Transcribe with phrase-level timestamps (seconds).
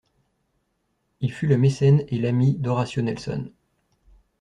[1.19, 3.51] Il fut le mécène et l'ami d'Horatio Nelson.